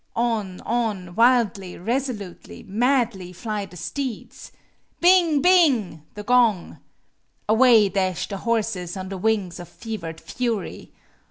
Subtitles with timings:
[0.15, 4.51] On, on, wildly, resolutely, madly fly the steeds.
[4.99, 5.43] Bing!
[5.43, 6.01] Bing!
[6.15, 6.79] the gong.
[7.47, 10.91] Away dash the horses on the wings of fevered fury.